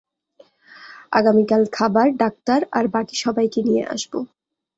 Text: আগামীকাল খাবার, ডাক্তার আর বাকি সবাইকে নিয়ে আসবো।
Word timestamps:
আগামীকাল 1.11 1.63
খাবার, 1.71 2.07
ডাক্তার 2.17 2.59
আর 2.71 2.85
বাকি 2.87 3.15
সবাইকে 3.15 3.59
নিয়ে 3.67 3.83
আসবো। 3.85 4.19